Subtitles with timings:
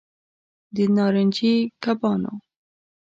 [0.75, 1.53] د نارنجي
[1.83, 2.33] کبانو